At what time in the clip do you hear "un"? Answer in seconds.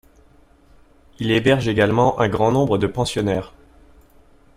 2.19-2.27